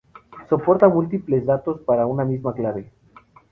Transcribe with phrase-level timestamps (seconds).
[0.49, 2.91] Soporta múltiples datos para una misma clave.